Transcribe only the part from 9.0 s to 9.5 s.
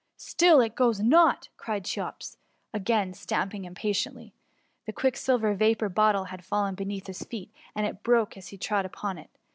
it.